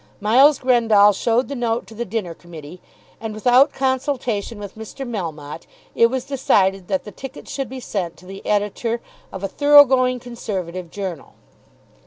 [0.19, 2.81] Miles Grendall showed the note to the dinner committee,
[3.19, 5.07] and, without consultation with Mr.
[5.07, 8.99] Melmotte, it was decided that the ticket should be sent to the Editor
[9.31, 11.35] of a thorough going Conservative journal.